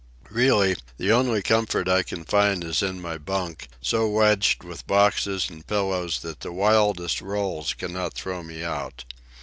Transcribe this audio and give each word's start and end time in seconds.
Really, 0.31 0.77
the 0.97 1.11
only 1.11 1.43
comfort 1.43 1.87
I 1.87 2.01
can 2.01 2.23
find 2.25 2.63
is 2.63 2.81
in 2.81 3.03
my 3.03 3.19
bunk, 3.19 3.67
so 3.83 4.07
wedged 4.07 4.63
with 4.63 4.87
boxes 4.87 5.47
and 5.47 5.67
pillows 5.67 6.21
that 6.21 6.39
the 6.39 6.51
wildest 6.51 7.21
rolls 7.21 7.75
cannot 7.75 8.15
throw 8.15 8.41
me 8.41 8.63
out. 8.63 9.03